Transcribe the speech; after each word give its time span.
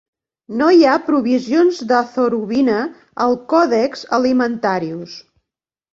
No 0.61 0.67
hi 0.75 0.79
ha 0.85 1.03
provisions 1.09 1.83
d'azorubina 1.91 2.77
al 3.27 3.39
Codex 3.53 4.03
Alimentarius. 4.19 5.19